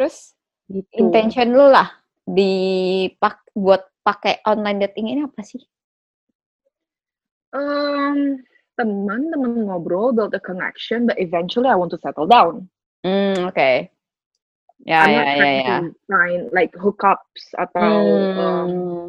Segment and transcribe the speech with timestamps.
[0.00, 0.32] Terus
[0.72, 0.96] Gitu.
[0.96, 1.92] intention lu lah
[2.24, 5.60] dipak buat pakai online dating ini apa sih?
[7.52, 8.40] Um,
[8.80, 12.70] teman, teman ngobrol, build a connection, but eventually I want to settle down.
[13.04, 13.92] Hmm, oke.
[14.88, 15.76] Ya, I'm ya, not ya, ya.
[15.84, 17.92] to find like hookups atau
[18.40, 19.06] um, Hmm.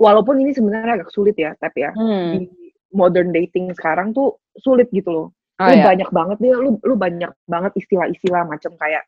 [0.00, 2.32] walaupun ini sebenarnya agak sulit ya, tapi ya Hmm.
[2.32, 2.48] di
[2.96, 5.28] modern dating sekarang tuh sulit gitu loh.
[5.60, 5.84] Oh, lu ya.
[5.92, 9.04] banyak banget dia, lu lu banyak banget istilah-istilah macam kayak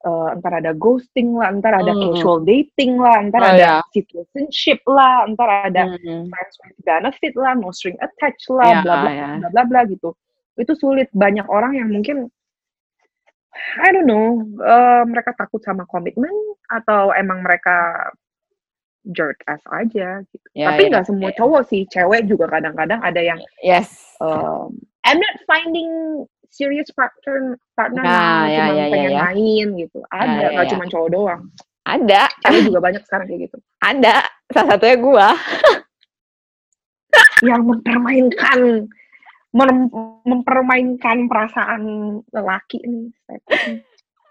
[0.00, 2.02] eh, entar ada ghosting lah, entar ada Hmm.
[2.16, 3.74] casual dating lah, entar Oh, ada ya.
[3.92, 6.24] situationship lah, entar ada Hmm.
[6.30, 9.28] friends with benefit lah, no string attached lah, Ya, bla bla ya.
[9.44, 10.16] bla bla bla gitu.
[10.56, 11.08] Itu sulit.
[11.12, 12.28] Banyak orang yang mungkin
[13.82, 16.32] I don't know, eh, mereka takut sama komitmen
[16.70, 18.08] atau emang mereka
[19.10, 20.46] jerk ass aja gitu.
[20.54, 21.36] Ya, Tapi ya, nggak semua ya.
[21.40, 23.90] cowok sih, cewek juga kadang-kadang ada yang Yes.
[24.22, 25.88] um, I'm not finding
[26.50, 29.20] serious partner partner Nah, now, ya, cuma ya, ya, pengen ya.
[29.24, 29.98] main gitu.
[30.10, 30.70] Ada, ya, nggak ya.
[30.74, 31.42] cuma cowok doang.
[31.80, 33.56] Ada, Cewek juga banyak sekarang kayak gitu.
[33.80, 34.16] ada.
[34.50, 35.28] Salah satunya gua.
[37.48, 38.58] Yang mempermainkan
[39.56, 39.94] mem-
[40.28, 41.82] mempermainkan perasaan
[42.30, 43.08] lelaki nih.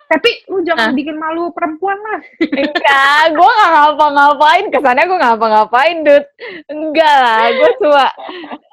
[0.09, 0.97] Tapi lu jangan Ah.
[0.97, 2.17] bikin malu perempuan lah.
[2.41, 4.65] Enggak, gue gak ngapa-ngapain.
[4.73, 6.25] Kesannya gue ngapa-ngapain, Dut.
[6.65, 8.05] Enggak lah, gue cuma...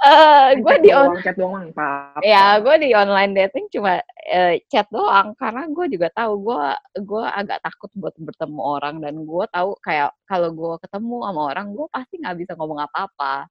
[0.06, 2.20] eh gue di on, doang, chat doang apa.
[2.24, 5.36] ya gue di online dating cuma eh, chat doang.
[5.36, 6.64] Karena gue juga tahu gue
[7.04, 8.96] gue agak takut buat bertemu orang.
[9.04, 13.44] Dan gue tahu kayak kalau gue ketemu sama orang, gue pasti nggak bisa ngomong apa-apa.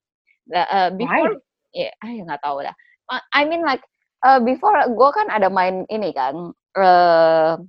[0.50, 1.38] Eh, before,
[1.70, 2.74] ya, ah, ya nggak tahu dah.
[3.30, 3.86] I mean like,
[4.26, 6.50] eh, before gue kan ada main ini kan,
[6.82, 7.62] eh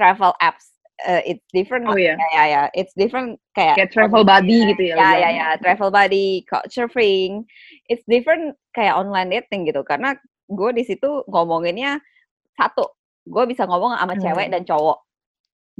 [0.00, 0.72] travel apps.
[1.00, 2.12] Eh, it's different Oh iya.
[2.36, 5.00] ya ya it's different kayak Kayak travel buddy gitu ya.
[5.00, 7.40] ya ya ya travel buddy couchsurfing
[7.88, 10.12] it's different kayak online dating gitu karena
[10.52, 12.04] gue di situ ngomonginnya
[12.52, 12.84] satu
[13.24, 14.54] gue bisa ngomong sama cewek Hmm.
[14.60, 14.98] dan cowok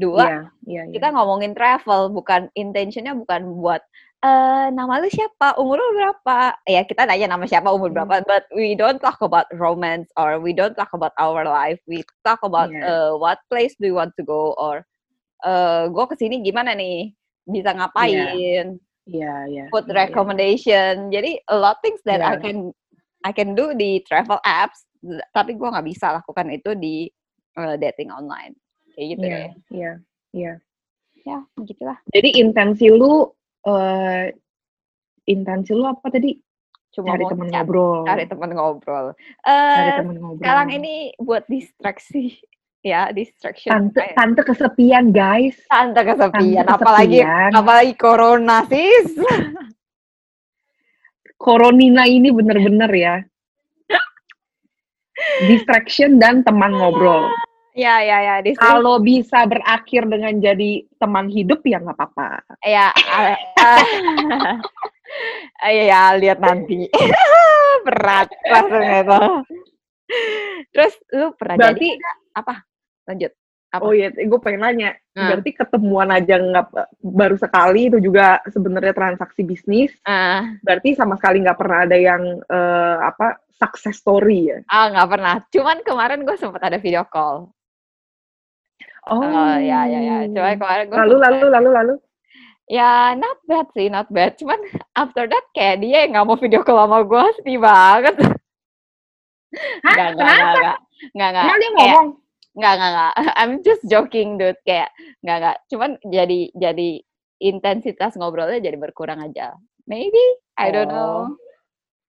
[0.00, 0.92] dua Iya, iya, iya.
[0.96, 3.84] kita ngomongin travel bukan intentionnya bukan buat
[4.20, 8.04] eh nama lu siapa umur lu berapa ya kita nanya nama siapa umur Hmm.
[8.04, 12.04] berapa but we don't talk about romance or we don't talk about our life we
[12.20, 12.84] talk about Yeah.
[12.84, 14.84] uh, what place do you want to go or
[15.40, 17.16] eh gue ke sini gimana nih
[17.48, 18.76] bisa ngapain
[19.08, 19.64] Iya, iya.
[19.72, 19.98] put iya, iya.
[20.04, 22.44] recommendation jadi a lot things that I Yeah.
[22.44, 22.56] can
[23.24, 24.84] I can do di travel apps
[25.32, 27.08] tapi gue nggak bisa lakukan itu di
[27.56, 28.52] eh, dating online
[28.92, 29.92] kayak gitu Iya, ya iya,
[30.36, 30.52] iya.
[31.24, 33.24] ya gitulah Jadi intensi lu
[33.62, 34.32] eh
[35.24, 36.32] intensi lu apa tadi?
[36.90, 38.02] cuma Cari mau temen chat, ngobrol.
[38.02, 40.42] cari teman ngobrol Cari eh temen ngobrol.
[40.42, 42.34] sekarang ini buat distraksi
[42.82, 45.54] ya distraction tante kayak tante kesepian, guys.
[45.68, 47.50] tante kesepian Tante apalagi kesepian.
[47.52, 49.06] apalagi corona sis
[51.36, 53.16] Koronina ini bener-bener ya.
[55.48, 57.32] Distraction dan teman ngobrol.
[57.74, 62.42] Ya ya ya Kalau bisa berakhir dengan jadi teman hidup ya nggak apa-apa.
[62.66, 63.36] ya ah,
[65.70, 66.86] ya lihat nanti
[67.86, 69.20] berat langsung itu
[70.74, 71.88] terus lu pernah jadi Berarti,
[72.34, 72.54] apa
[73.06, 73.32] lanjut
[73.70, 73.86] apa?
[73.86, 74.98] oh iya, gue pengen nanya.
[75.14, 75.30] Hmm.
[75.30, 76.74] Berarti ketemuan aja nggak
[77.06, 79.94] baru sekali itu juga sebenarnya transaksi bisnis.
[80.02, 82.18] Ah, Berarti sama sekali nggak pernah ada yang
[82.50, 84.58] eh, apa success story ya?
[84.72, 87.52] ah nggak pernah cuman kemarin gue sempat ada video call
[89.08, 91.94] Oh, oh ya ya ya cuman kemarin gue Lalu lalu lalu lalu.
[92.68, 94.60] ya not bad sih not bad cuman
[94.94, 98.14] after that kayak dia yang nggak mau video call sama gue sedih banget
[99.82, 99.94] Hah?
[99.96, 100.58] nggak Kenapa?
[100.60, 100.76] nggak
[101.10, 102.06] nggak nggak Emang dia ngomong?
[102.50, 104.90] nggak nggak nggak I'm just joking dude kayak
[105.22, 106.88] nggak nggak cuman jadi jadi
[107.40, 109.56] intensitas ngobrolnya jadi berkurang aja
[109.86, 110.20] maybe
[110.54, 111.26] I don't know Oh.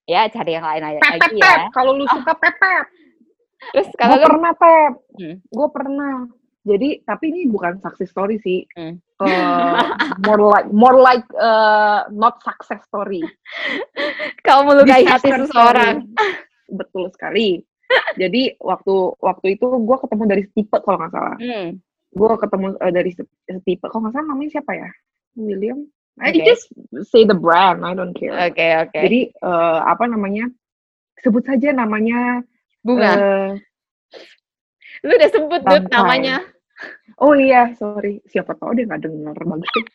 [0.04, 1.40] ya cari yang lain aja Pep, pep, pep.
[1.40, 2.84] ya Kalau lu suka pep, pep.
[3.72, 4.92] terus Gue kalau lu pernah pep.
[5.14, 5.36] Hmm.
[5.46, 6.14] Gue pernah.
[6.62, 8.62] Jadi tapi ini bukan success story sih.
[8.78, 8.94] Hmm.
[9.22, 9.82] Eh,
[10.26, 13.22] more like more like eh, not success story.
[14.46, 16.06] kau melukai hati seseorang.
[16.70, 17.58] Betul sekali.
[18.16, 21.36] Jadi waktu waktu itu gue ketemu dari Stipe kalau nggak salah.
[21.42, 21.68] hmm.
[22.14, 23.10] Gue ketemu eh, dari
[23.58, 23.84] Stipe.
[23.90, 24.90] Kalau nggak salah namanya siapa ya?
[25.34, 25.82] William.
[26.20, 26.44] I Oke.
[26.44, 26.68] just
[27.08, 27.82] say the brand.
[27.82, 28.36] I don't care.
[28.36, 30.46] oke oke Jadi eh, apa namanya?
[31.18, 32.42] Sebut saja namanya.
[32.82, 33.50] bunga eh,
[35.06, 35.90] lu udah sebut Bangkai.
[35.90, 36.36] namanya
[37.22, 38.18] Oh iya, sorry.
[38.26, 39.86] Siapa tahu dia nggak denger bagus deh.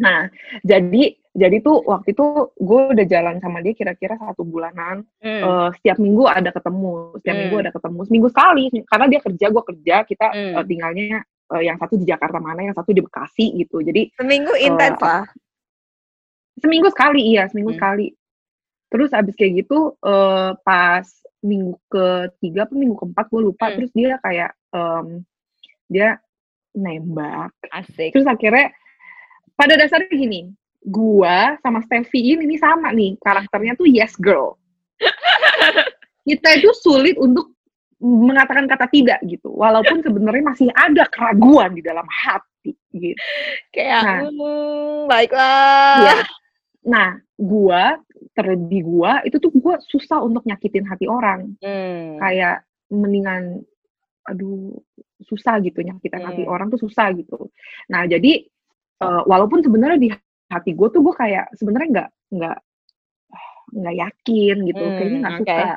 [0.00, 0.24] Nah,
[0.62, 2.24] jadi jadi tuh waktu itu
[2.60, 5.02] gue udah jalan sama dia kira-kira satu bulanan.
[5.20, 5.42] hmm.
[5.42, 7.64] Eh, setiap minggu ada ketemu, setiap minggu Hmm.
[7.64, 8.00] ada ketemu.
[8.06, 9.96] Seminggu sekali, karena dia kerja, gue kerja.
[10.04, 10.54] Kita Hmm.
[10.60, 11.18] eh, tinggalnya
[11.52, 13.80] eh, yang satu di Jakarta mana, yang satu di Bekasi gitu.
[13.84, 15.24] Jadi seminggu intens eh, lah
[16.60, 17.80] seminggu sekali, iya seminggu Hmm.
[17.80, 18.06] sekali.
[18.92, 21.04] Terus abis kayak gitu, eh, pas
[21.42, 23.66] minggu ketiga atau minggu keempat gue lupa.
[23.72, 23.76] Hmm.
[23.80, 25.24] Terus dia kayak em,
[25.92, 26.16] dia
[26.72, 27.52] nembak.
[27.70, 28.16] Asik.
[28.16, 28.72] Terus akhirnya
[29.54, 30.48] pada dasarnya gini,
[30.82, 34.56] gua sama Steffi ini nih sama nih karakternya tuh yes girl.
[36.26, 37.52] Kita itu sulit untuk
[38.02, 43.14] mengatakan kata tidak gitu, walaupun sebenarnya masih ada keraguan di dalam hati gitu.
[43.70, 44.18] Kayak, Nah.
[44.26, 46.14] "Mmm, baiklah." Iya.
[46.82, 47.08] Nah,
[47.38, 47.94] gua
[48.34, 51.54] terlebih gua itu tuh gua susah untuk nyakitin hati orang.
[51.62, 52.18] Mmm.
[52.18, 53.62] Kayak mendingan
[54.26, 54.78] aduh
[55.24, 56.52] susah gitu nyakitin hati Mmm.
[56.52, 57.48] orang tuh susah gitu.
[57.90, 58.44] Nah, jadi
[59.02, 60.08] eee, walaupun sebenarnya di
[60.52, 62.58] hati gue tuh gue kayak sebenarnya nggak nggak
[63.72, 65.48] nggak yakin gitu, kayaknya Mmm, nggak oke.
[65.48, 65.68] suka.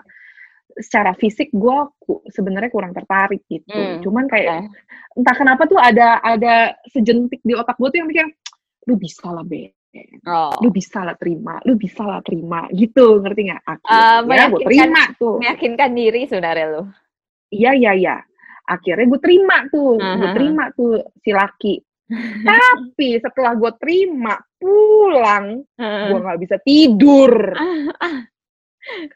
[0.75, 3.71] Secara fisik gue ku sebenarnya kurang tertarik gitu.
[3.71, 4.75] Mmm, Cuman kayak oke.
[5.23, 8.27] entah kenapa tuh ada ada sejentik di otak gue tuh yang mikir,
[8.91, 9.71] "Lu bisa lah, Beb.
[10.27, 10.51] Oh.
[10.59, 13.61] Lu bisa lah terima lu bisa lah terima." Gitu, ngerti nggak?
[13.63, 15.35] Eee, Akhirnya gue meyakinkan terima tuh.
[15.39, 16.83] meyakinkan diri sebenarnya lu.
[17.55, 18.15] Iya iya iya.
[18.65, 21.75] Akhirnya gue terima tuh, Ah gue terima tuh si laki.
[22.45, 26.21] Tapi setelah gue terima, pulang, gue Heeh.
[26.21, 27.33] nggak bisa tidur.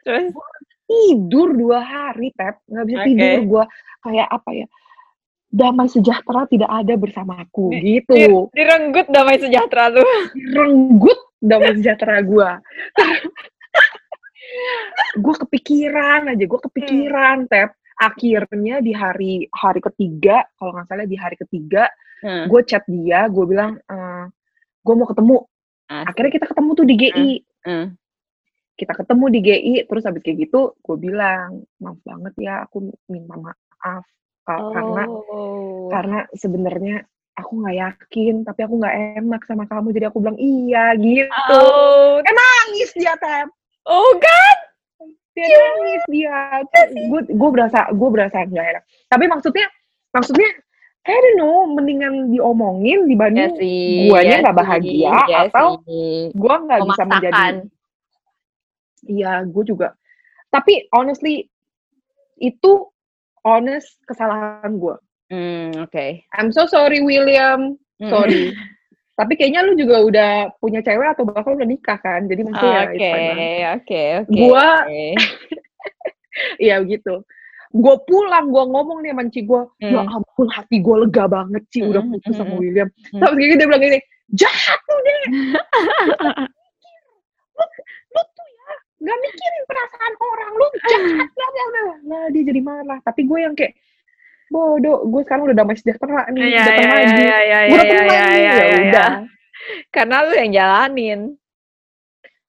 [0.02, 0.34] Terus?
[0.90, 3.46] Tidur 2 hari, Pep, nggak bisa tidur Oke.
[3.46, 3.64] gue.
[4.00, 4.66] Kayak apa ya,
[5.50, 8.50] damai sejahtera tidak ada bersamaku, Di di gitu.
[8.54, 10.02] direnggut damai sejahtera lu.
[10.34, 12.50] Direnggut damai sejahtera gue.
[15.22, 17.70] Gue kepikiran aja, gue kepikiran, Pep.
[18.00, 21.84] Akhirnya di hari hari ketiga, kalau nggak salah di hari ketiga,
[22.24, 22.48] Heeh.
[22.48, 24.24] gue chat dia, gue bilang, eee,
[24.80, 25.44] "Gue mau ketemu."
[25.92, 26.08] Asik.
[26.08, 27.30] Akhirnya kita ketemu tuh di GI.
[27.68, 27.86] heeh.
[28.80, 33.36] Kita ketemu di GI, terus habis kayak gitu gue bilang, "Maaf banget ya, aku minta
[33.36, 34.04] maaf,
[34.48, 35.92] Kak, karena Oh.
[35.92, 37.04] karena sebenarnya
[37.36, 41.60] aku nggak yakin, tapi aku nggak enak sama kamu, jadi aku bilang iya," gitu.
[41.60, 42.16] Oh.
[42.24, 43.52] Eh, nangis dia, Tep.
[43.84, 44.56] Oh, kan?
[45.46, 46.36] Dia nangis dia.
[47.08, 48.84] Gue gue berasa gue berasa nggak enak.
[49.08, 49.66] Tapi maksudnya
[50.12, 50.50] maksudnya
[51.00, 56.28] I don't know, mendingan diomongin dibanding sih guanya iya nggak sih bahagia iya atau sih.
[56.36, 57.44] gua nggak bisa menjadi.
[59.08, 59.96] Iya, gue juga.
[60.52, 61.48] Tapi honestly,
[62.36, 62.72] itu
[63.48, 64.96] honest kesalahan gue.
[65.32, 66.06] Mmm, oke.
[66.36, 68.10] I'm so sorry William, Mhm.
[68.12, 68.42] sorry.
[69.20, 72.24] Tapi kayaknya lu juga udah punya cewek atau bahkan udah nikah kan?
[72.24, 73.36] Jadi maksudnya ya it's Oke fine lah.
[73.36, 75.04] oke oke Gua oke.
[76.64, 77.14] iya begitu.
[77.70, 80.16] Gue pulang, gue ngomong nih sama Ci gue, "Ya Mmm.
[80.16, 82.60] ampun hati gue lega banget Ci, udah Mhm putus sama mhm.
[82.64, 83.20] William." Mmm.
[83.20, 83.98] Terus kayak gitu dia bilang gini,
[84.34, 85.22] "Jahat lu, Dek!
[87.54, 87.64] Lu
[88.10, 88.70] lu tuh ya
[89.04, 92.98] nggak mikirin perasaan orang, lu jahat bla bla bla." Nah, dia jadi marah.
[93.04, 93.76] Tapi gue yang kayak,
[94.50, 97.22] "Bodoh, gue sekarang udah damai sejahtera nih, Iya datang iya lagi.
[97.22, 99.10] iya Gue iya datang iya lagi." iya Ya iya udah.
[99.94, 101.20] Karena lu yang jalanin.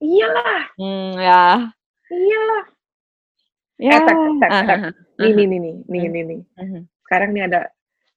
[0.02, 1.44] Iyalah Mmm, ya.
[2.10, 2.64] iyalah.
[3.78, 3.98] Ya.
[4.02, 4.02] Eh.
[5.22, 5.46] Nih nih hah.
[5.46, 6.14] nih nih nih Mmm.
[6.14, 6.42] nih nih.
[6.58, 6.82] Mhm.
[7.06, 7.60] Sekarang nih ada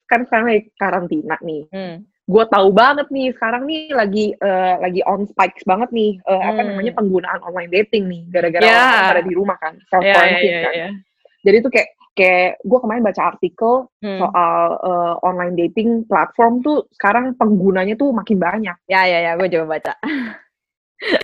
[0.08, 1.62] kan sekarang lagi karantina nih.
[1.68, 1.96] Mmm.
[2.24, 6.60] Gue tahu banget nih sekarang nih lagi eee, lagi on spikes banget nih, eee, apa
[6.64, 8.72] namanya, penggunaan online dating nih, gara-gara Ya.
[8.72, 10.72] orang-orang pada di rumah kan, self Iya iya quarantine iya kan.
[10.72, 10.88] iya.
[11.44, 14.20] Jadi tuh kayak kayak gue kemarin baca artikel Mmm.
[14.22, 18.76] soal, eee, online dating platform tuh sekarang penggunanya tuh makin banyak.
[18.88, 19.92] Ya ya ya, gue juga baca.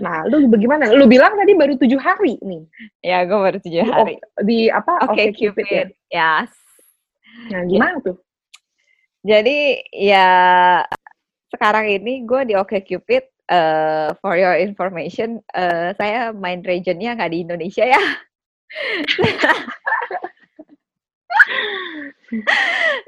[0.04, 0.92] Nah, lu bagaimana?
[0.92, 2.62] Lu bilang tadi baru 7 hari nih
[3.00, 4.14] Ya, gue baru 7 di ok hari.
[4.44, 5.52] di apa, Oke OkCupid ya?
[5.56, 6.50] Cupid, yes.
[7.48, 7.68] Nah, Ya.
[7.70, 8.16] gimana tuh?
[9.24, 9.58] Jadi,
[9.94, 10.28] ya
[11.52, 17.38] sekarang ini gue di OkCupid, eee, for your information, eee, saya main region-nya nggak di
[17.46, 18.00] Indonesia ya.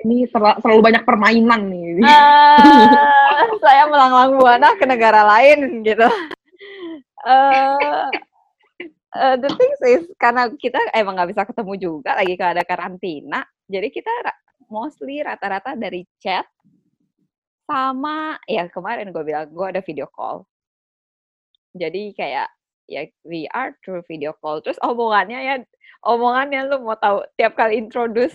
[0.03, 2.03] Ini terlalu banyak permainan nih.
[3.33, 6.07] Eee, saya melanglang buana ke negara lain gitu.
[7.23, 8.07] Eee
[9.15, 13.41] eee, the things is karena kita emang nggak bisa ketemu juga lagi keadaan karantina,
[13.71, 14.11] jadi kita
[14.73, 16.49] mostly rata-rata dari chat
[17.69, 20.45] sama ya kemarin gue bilang gue ada video call.
[21.73, 22.49] Jadi kayak
[22.91, 25.55] ya we are through video call, terus omongannya ya
[26.05, 28.35] omongannya lu mau tahu tiap kali introduce,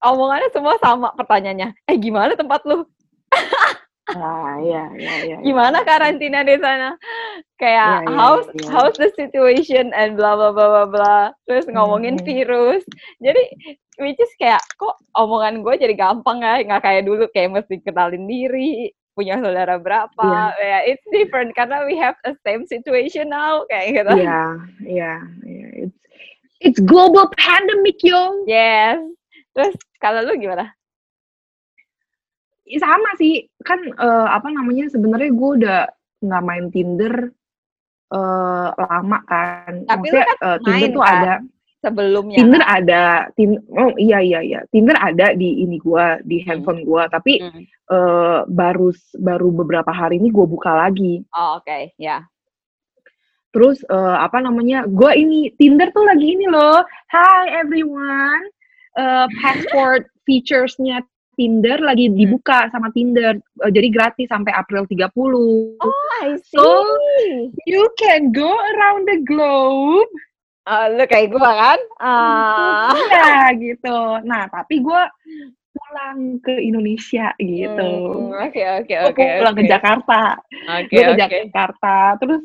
[0.00, 2.84] omongannya semua sama pertanyaannya, "Eh, gimana tempat lu?"
[4.08, 5.36] Ah, iya iya iya iya.
[5.44, 6.96] Gimana karantina di sana?
[6.96, 8.68] Iya Kayak iya how's iya iya.
[8.72, 12.24] how's the situation and bla bla bla bla bla, terus ngomongin Mhm.
[12.24, 12.88] virus.
[13.20, 13.42] Jadi
[14.00, 18.24] which is kayak kok omongan gue jadi gampang ya, nggak kayak dulu kayak mesti kenalin
[18.24, 19.84] diri, punya saudara Iya.
[19.84, 24.24] berapa, ya it's different karena we have the same situation now kayak gitu.
[24.24, 24.40] Iya
[24.88, 25.14] iya
[25.44, 25.66] iya.
[25.84, 25.98] It's
[26.64, 28.40] it's global pandemic, yo.
[28.48, 29.04] Yes.
[29.58, 30.70] Terus kalau lu gimana?
[32.68, 33.46] Ih, sama sih.
[33.64, 35.80] Kan, eee, apa namanya, sebenarnya gue udah
[36.22, 37.14] nggak main Tinder,
[38.12, 39.72] eee, lama kan.
[39.86, 41.24] Tapi Maksudnya, kan eee, Tinder main tuh kan?
[41.24, 41.34] ada
[41.78, 42.66] Sebelumnya Tinder kan?
[42.66, 43.02] ada,
[43.34, 46.46] tin oh iya iya iya, Tinder ada di ini gua, di Hmm.
[46.46, 47.62] handphone gua, tapi, Hmm.
[47.90, 51.24] eee, baru baru beberapa hari ini gua buka lagi.
[51.34, 52.28] Oh, oke, ya.
[53.54, 58.44] Terus, eee, apa namanya, gua ini, Tinder tuh lagi ini loh, "Hi everyone,
[58.98, 61.00] eee, passport features-nya
[61.38, 62.18] Tinder lagi Hmm.
[62.18, 65.78] dibuka sama Tinder, eee, jadi gratis sampai April 30.
[65.78, 66.62] Oh, I So,
[67.22, 67.54] see.
[67.70, 70.10] you can go around the globe."
[70.68, 71.80] Oh, lu kayak gua kan?
[72.02, 72.92] Ah.
[72.92, 73.98] Iya, gitu.
[74.28, 75.08] Nah, tapi gua
[75.72, 77.88] pulang ke Indonesia, gitu.
[78.12, 79.70] Mmm, oke oke oke pulang ke oke.
[79.72, 80.20] Jakarta.
[80.68, 81.18] Oke Gua ke oke.
[81.22, 82.42] Jakarta, terus,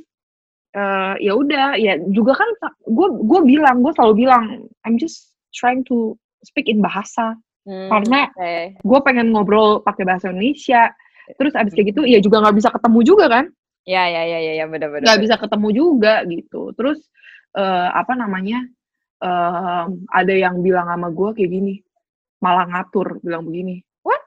[0.77, 4.45] eee, ya udah, ya juga kan sa gua gua bilang, gua selalu bilang,
[4.87, 8.83] "I'm just trying to speak in bahasa." Mmm, Karena oke.
[8.83, 10.91] gua pengen ngobrol pakai bahasa Indonesia.
[11.39, 13.45] Terus abis kayak gitu, ya juga nggak bisa ketemu juga kan.
[13.87, 16.71] Ya ya ya ya ya, bener Nggak bisa ketemu juga, gitu.
[16.75, 16.99] Terus,
[17.55, 18.59] eee, apa namanya,
[19.23, 21.79] mmm, ada yang bilang sama gua kayak gini,
[22.43, 24.19] malah ngatur, bilang begini, What?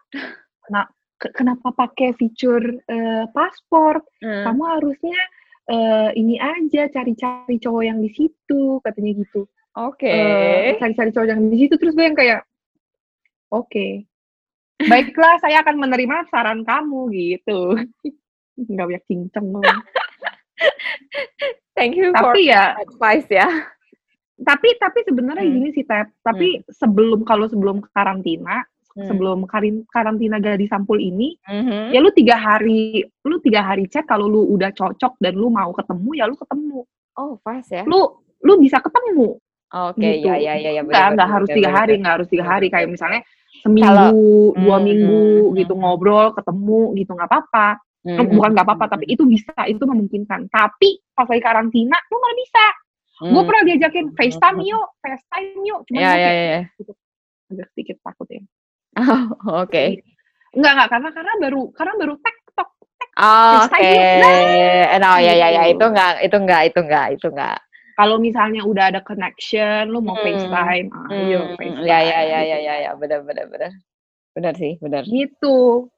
[0.64, 0.82] "Kena
[1.20, 4.00] ke kenapa pakai fitur, eee, paspor?
[4.24, 4.44] Mmm.
[4.48, 5.20] Kamu harusnya,
[5.68, 9.44] eee, ini aja, cari-cari cowok yang di situ," katanya gitu.
[9.76, 10.08] Oke.
[10.08, 12.40] Eee, cari-cari cowok yang di situ, terus gue yang kayak,
[13.52, 14.08] "Oke.
[14.80, 17.76] Baiklah, saya akan menerima saran kamu," gitu.
[18.56, 19.80] Nggak banyak cincong doang.
[21.76, 23.44] Thank you for Tapi ya advice ya.
[24.36, 25.54] tapi tapi sebenarnya Mmm.
[25.60, 28.60] gini sih, Tep, tapi sebelum kalau sebelum karantina,
[28.92, 29.08] Mmm.
[29.08, 31.92] sebelum karin karantina gadis sampul ini, Mhm.
[31.92, 35.72] ya lu 3 hari lu 3 hari chat kalau lu udah cocok dan lu mau
[35.72, 36.84] ketemu, ya lu ketemu.
[37.16, 37.84] Oh, pas ya?
[37.88, 38.12] Lu
[38.44, 39.40] lu bisa ketemu,
[39.76, 40.26] Oke, gitu.
[40.28, 42.52] ya ya ya ya, bener Nggak harus bener 3 bener hari nggak harus 3 Bener
[42.56, 43.20] hari, kayak misalnya
[43.76, 45.28] Kalau seminggu, 2 mmm, minggu
[45.58, 45.80] gitu, mhm.
[45.82, 47.68] ngobrol, ketemu gitu, nggak apa-apa.
[48.06, 50.40] Mhm Mmm, bukan nggak apa-apa, tapi itu bisa, itu memungkinkan.
[50.48, 52.64] Tapi pas lagi karantina, lu malah bisa.
[53.16, 53.46] Gue Mmm.
[53.48, 56.60] pernah diajakin, "FaceTime yuk FaceTime yuk," cuman Ya gue ya ya ya.
[56.78, 56.92] gitu,
[57.50, 58.42] agak sedikit takut ya.
[58.96, 59.24] Oh,
[59.66, 59.72] oke.
[59.74, 59.96] Jadi
[60.56, 63.56] enggak enggak, karena karena baru karena baru tektok, tek, Oke.
[63.66, 65.86] FaceTime yuk, nah, No, ya ya ya, itu gitu.
[65.92, 67.58] nggak itu nggak itu nggak itu nggak.
[67.96, 70.20] Kalau misalnya udah ada connection, lu mau Mmm.
[70.20, 72.84] FaceTime, ayo Mmm, ya ya FaceTime, ya ya gitu ya kan.
[72.84, 73.72] ya, bener bener bener.
[74.36, 75.04] Bener sih, bener.
[75.04, 75.88] Gitu.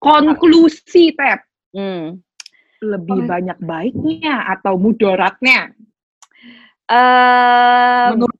[0.00, 1.40] Konklusi, Tep.
[1.74, 2.22] Mmm.
[2.84, 3.26] Lebih Oh.
[3.26, 5.72] banyak baiknya atau mudaratnya?
[6.90, 8.38] Mmm, Menurut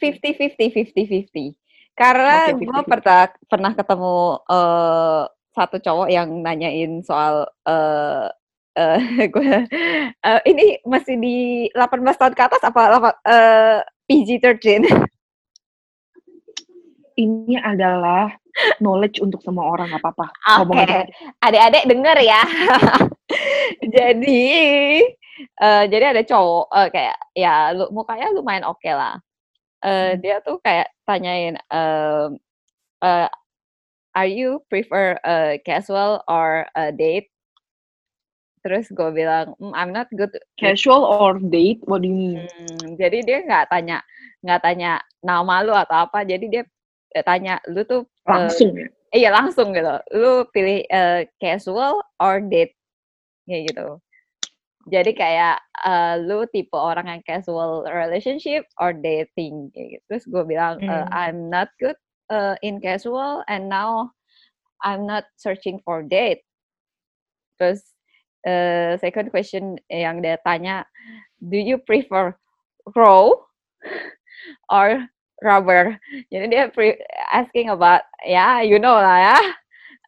[0.00, 1.50] 50-50 50-50.
[1.96, 2.88] Karena Oke, gua 50-50.
[2.88, 4.14] perta pernah ketemu,
[4.48, 8.28] eee, satu cowok yang nanyain soal, eee
[8.78, 9.54] eee, gue
[10.26, 11.36] eee, ini masih di
[11.74, 15.08] 18 tahun ke atas apa lapa eee, PG-13?
[17.16, 18.32] Ini adalah
[18.82, 20.26] knowledge untuk semua orang, nggak apa-apa,
[20.60, 21.00] Oke, aja.
[21.40, 22.42] adik-adik denger ya.
[23.96, 24.42] Jadi,
[25.62, 29.16] eee, jadi ada cowok, eee, kayak ya lu mukanya lumayan okelah.
[29.84, 30.22] Eee, Mmm.
[30.22, 32.38] dia tuh kayak tanyain, mmm,
[33.04, 33.28] eee,
[34.16, 37.31] "Are you prefer, eee, casual or a date?"
[38.64, 40.30] Terus gue bilang, "Mmm, I'm not good
[40.62, 41.80] with" Casual or date?
[41.86, 42.48] What do you mean?
[42.58, 43.98] Mmm, jadi dia nggak tanya
[44.42, 44.90] nggak tanya
[45.22, 46.62] nama lu atau apa, jadi dia,
[47.14, 48.02] eee, tanya, "Lu tuh"
[48.32, 48.86] eee Langsung ya?
[49.14, 52.74] iya langsung gitu, "Lu pilih, eee, casual or date?"
[53.48, 53.88] Kayak gitu.
[54.90, 60.04] Jadi kayak, eee, "Lu tipe orang yang casual relationship or dating?" Kayak gitu.
[60.10, 61.14] Terus gue bilang, eee, Mmm.
[61.14, 61.96] "I'm not good,
[62.32, 64.12] eee, in casual and now
[64.84, 66.42] I'm not searching for date."
[67.60, 67.91] Terus,
[68.46, 70.86] eee, second question yang dia tanya,
[71.42, 72.34] "Do you prefer
[72.96, 73.30] raw
[74.70, 75.06] or
[75.42, 75.98] rubber?"
[76.32, 76.98] Jadi dia pre
[77.32, 79.38] asking about ya you know lah ya,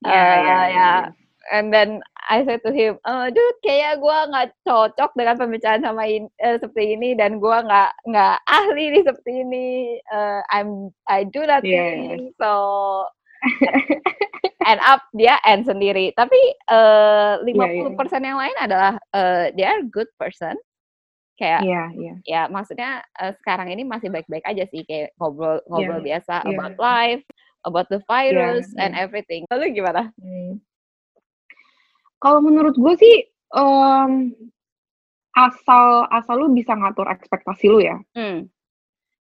[0.00, 1.14] Ya ya eee, ya ya ya.
[1.52, 2.00] and then
[2.30, 6.56] I said to him, eee, "Dude, kayaknya gua nggak cocok dengan pembicaraan sama in eee,
[6.62, 9.66] seperti ini dan gua nggak nggak ahli nih seperti ini,
[10.00, 12.50] eee, I'm I do nothing." So,
[14.66, 16.12] end up dia end sendiri.
[16.16, 16.38] Tapi,
[16.70, 17.98] eee, lima Iya iya puluh iya.
[18.00, 20.56] persen yang lain adalah, eee, they are good person.
[21.40, 22.14] Kayak Iya iya.
[22.24, 26.50] ya maksudnya, eee, sekarang ini masih baik-baik aja sih, kayak ngobrol Iya ngobrol biasa iya.
[26.56, 27.24] about life,
[27.66, 29.02] about the Iya virus and iya.
[29.04, 29.42] everything.
[29.52, 30.12] Lalu gimana?
[30.20, 30.60] Mmm.
[32.22, 33.16] Kalau menurut gue sih,
[33.52, 34.32] mmm,
[35.36, 37.98] asal asal lu bisa ngatur ekspektasi lu ya.
[38.14, 38.46] Mmm.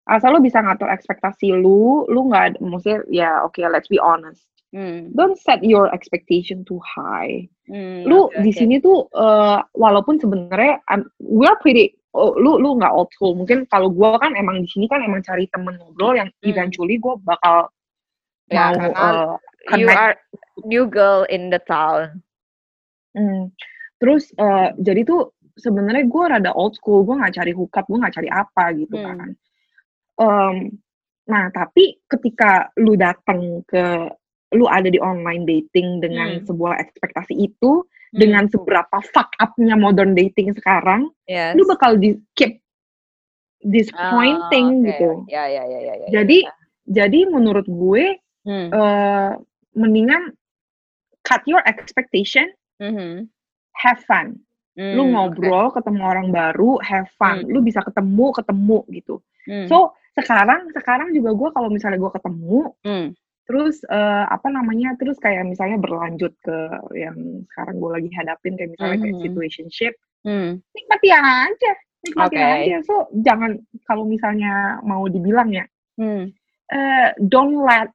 [0.04, 4.51] Asal lu bisa ngatur ekspektasi lu, lu nggak maksudnya ya oke let's be honest.
[4.72, 5.12] Mmm.
[5.12, 7.44] Don't set your expectation too high.
[7.68, 10.80] Mmm, Lu oke di sini tuh, eee, walaupun sebenarnya
[11.20, 13.36] we are pretty oh, lu lu nggak old school.
[13.36, 16.48] Mungkin kalau gua kan emang di sini kan emang cari temen ngobrol yang Mmm.
[16.48, 17.68] eventually gua bakal
[18.52, 19.32] Ya mau, karena eee,
[19.80, 19.96] you connect.
[20.00, 20.14] are
[20.64, 22.20] new girl in the town.
[23.16, 23.52] Mmm.
[24.00, 28.16] Terus, eee, jadi tuh sebenarnya gue rada old school, gue nggak cari hookup, gue nggak
[28.16, 29.04] cari apa gitu Hmm.
[29.04, 29.28] kan.
[30.16, 30.56] Em,
[31.28, 34.10] nah tapi ketika lu datang ke
[34.52, 36.44] lu ada di online dating dengan Hmm.
[36.44, 37.82] sebuah ekspektasi itu,
[38.12, 38.18] Hmm.
[38.20, 41.56] dengan seberapa fuck up-nya modern dating sekarang, Yes.
[41.56, 42.60] lu bakal di keep
[43.62, 44.86] Oh, disappointing oke.
[44.90, 45.10] gitu.
[45.30, 46.06] Ya, ya, ya, ya, ya.
[46.10, 46.52] Jadi ya.
[46.90, 48.68] jadi menurut gue Hmm.
[48.74, 49.30] eh
[49.72, 50.34] mendingan
[51.22, 52.50] cut your expectation,
[52.82, 53.30] Mhm.
[53.78, 54.34] have fun.
[54.74, 55.38] Lu Hmm, oke.
[55.38, 57.44] ngobrol, ketemu orang baru, have fun.
[57.44, 57.48] Hmm.
[57.48, 59.14] Lu bisa ketemu, ketemu gitu.
[59.46, 59.68] Hmm.
[59.70, 63.06] So sekarang sekarang juga gue kalau misalnya gue ketemu, Hmm.
[63.52, 66.56] Terus eh, apa namanya, terus kayak misalnya berlanjut ke
[66.96, 69.24] yang sekarang gue lagi hadapin kayak misalnya kayak Mhm.
[69.28, 69.92] situationship,
[70.24, 70.56] Hmm.
[70.72, 72.48] nikmati aja, nikmati Oke.
[72.48, 72.76] aja.
[72.88, 75.68] So jangan kalau misalnya mau dibilang ya,
[76.00, 76.32] Hmm.
[76.72, 77.92] eh, don't let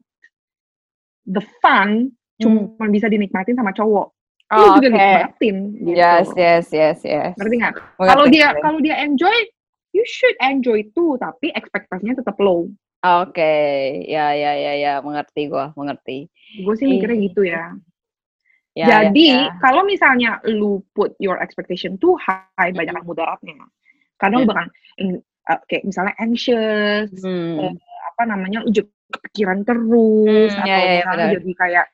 [1.25, 2.77] the fun Hmm.
[2.77, 4.13] cuma bisa dinikmatin sama cowok.
[4.53, 4.95] Lu Oh, juga oke.
[4.95, 5.97] nikmatin gitu.
[5.97, 7.33] Yes, yes, yes, yes.
[7.33, 7.73] Ngerti nggak?
[7.97, 9.33] Kalau dia kalau dia enjoy,
[9.97, 12.69] you should enjoy too, tapi ekspektasinya tetap low.
[13.06, 13.54] Oke,
[14.10, 16.34] ya, ya, ya, ya, mengerti gua, mengerti.
[16.58, 17.77] Gue sih mikirnya gitu ya.
[18.74, 19.54] Ya, Jadi ya, ya.
[19.62, 23.06] kalau misalnya lu put your expectation too high, banyak Mhm.
[23.06, 23.58] mudaratnya.
[24.18, 24.50] Karena lu Ya.
[24.50, 24.66] bakal
[25.70, 27.77] kayak misalnya anxious, Hmm.
[28.13, 31.36] apa namanya, lu jadi kepikiran terus, Hmm, atau ya, ya, ya, misalnya benar.
[31.38, 31.86] jadi kayak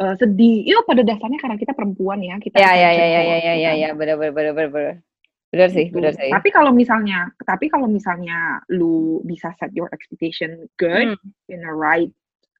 [0.00, 0.56] eh, sedih.
[0.68, 3.54] Itu pada dasarnya karena kita perempuan ya, kita Ya, ya, ya, ya, ya, ya, ya
[3.56, 3.76] ya, kan?
[3.76, 4.94] ya, benar, benar, benar, benar,
[5.52, 5.68] benar.
[5.68, 5.94] Sih, Gitu.
[6.00, 6.32] benar sih.
[6.32, 11.52] Tapi kalau misalnya, tapi kalau misalnya lu bisa set your expectation good, Hmm.
[11.52, 12.08] in the right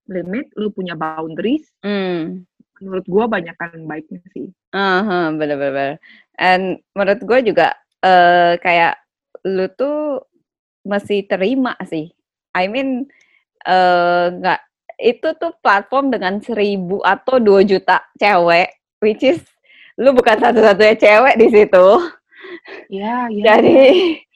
[0.07, 2.45] limit, lu punya boundaries, Hmm.
[2.79, 4.53] menurut gua banyakan baiknya sih.
[5.41, 5.91] Bener bener.
[6.37, 7.73] And menurut gue juga
[8.03, 8.99] eh kayak
[9.47, 10.27] lu tuh
[10.83, 12.11] mesti terima sih.
[12.53, 13.07] I mean
[13.63, 14.61] eh nggak
[14.99, 19.39] itu tuh platform dengan seribu atau dua juta cewek, which is
[19.99, 21.87] lu bukan satu-satunya cewek di situ.
[22.89, 23.45] Iya, iya.
[23.45, 23.79] Jadi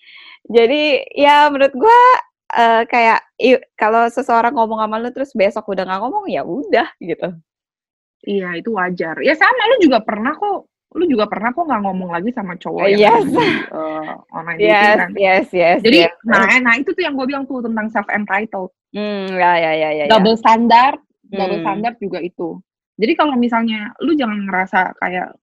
[0.57, 0.83] jadi
[1.13, 2.01] ya menurut gua
[2.47, 3.21] eh kayak
[3.75, 7.35] kalau seseorang ngomong sama lu terus besok udah nggak ngomong ya udah gitu.
[8.27, 9.19] Iya, itu wajar.
[9.23, 10.67] Ya sama, lu juga pernah kok,
[10.99, 13.23] lu juga pernah kok nggak ngomong lagi sama cowok yang Yes.
[13.29, 13.39] di
[13.71, 15.11] eh, online dating Yes, kan.
[15.15, 15.79] yes, yes.
[15.85, 16.15] Jadi, yes.
[16.27, 18.71] nah, nah itu tuh yang gue bilang tuh tentang self entitled.
[18.91, 20.05] Hmm, ya ya ya ya.
[20.07, 20.11] ya.
[20.11, 20.99] Double standard,
[21.29, 21.65] double Hmm.
[21.67, 22.59] standard juga itu.
[22.97, 25.37] Jadi kalau misalnya lu jangan ngerasa kayak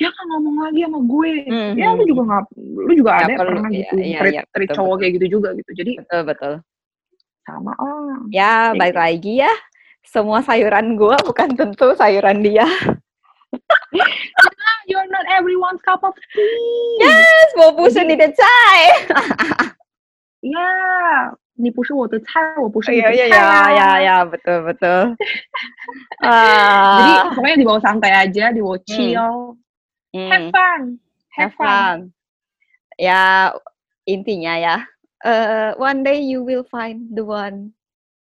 [0.00, 2.42] dia nggak ngomong lagi sama gue, Hmm, ya lu hmm, juga nggak,
[2.84, 5.00] lu juga Nggak ada perlu, pernah iya, gitu iya, treat, iya, treat betul, cowok betul.
[5.00, 5.70] kayak gitu juga gitu.
[5.72, 6.52] Jadi Betul betul.
[7.46, 8.12] sama oh.
[8.28, 9.00] Ya, Ya balik gitu.
[9.00, 9.52] lagi ya.
[10.06, 12.68] Semua sayuran gua bukan tentu sayuran dia.
[14.86, 17.00] You're not everyone's cup of tea.
[17.02, 18.44] Yes, 我不是你的菜。
[20.44, 20.60] Ya,
[21.56, 23.70] 你不是我的菜，我不是你 Iya 的 iya 菜 ya 啊。
[23.72, 25.16] ya ya betul betul.
[26.20, 29.56] Jadi Ah, pokoknya dibawa santai aja, dibawa chill, have
[30.15, 30.81] hmm, fun,
[31.35, 31.67] have have fun.
[31.67, 31.97] fun.
[32.99, 33.51] Ya
[34.05, 34.77] intinya ya,
[35.25, 37.71] eh, one day you will find the one.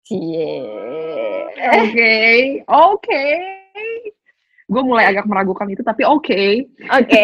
[0.03, 0.67] Cie.
[1.63, 2.15] Oke,
[2.67, 3.25] oke.
[4.73, 6.43] Gue mulai agak meragukan itu, tapi oke.
[6.97, 7.23] Oke.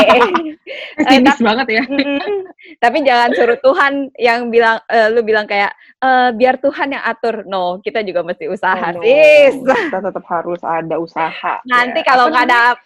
[1.01, 1.85] Pesimis banget ya.
[1.89, 2.45] Mm-mm.
[2.77, 5.73] Tapi jangan suruh Tuhan yang bilang, eh, lu bilang kayak,
[6.05, 7.49] eh, biar Tuhan yang atur.
[7.49, 9.03] No, kita juga mesti usaha, Oh, no.
[9.03, 9.57] sis.
[9.65, 11.65] Kita tetap harus ada usaha.
[11.65, 12.07] Nanti ya.
[12.13, 12.77] kalau nggak namanya?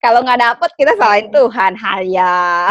[0.00, 2.70] Kalau nggak dapet kita salahin Tuhan, haya.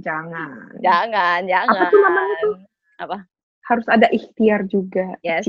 [0.00, 0.80] Jangan.
[0.82, 1.86] Jangan, jangan.
[1.86, 2.54] Apa tuh namanya tuh?
[2.98, 3.18] Apa?
[3.64, 5.16] Harus ada ikhtiar juga.
[5.24, 5.46] Yes.